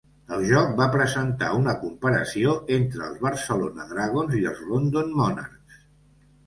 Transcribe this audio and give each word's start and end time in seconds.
El 0.35 0.45
joc 0.51 0.71
va 0.79 0.87
presentar 0.95 1.49
una 1.57 1.75
comparació 1.83 2.55
entre 2.79 3.05
els 3.11 3.21
Barcelona 3.29 3.87
Dragons 3.95 4.37
i 4.43 4.43
els 4.55 4.67
London 4.73 5.19
Monarchs. 5.23 5.83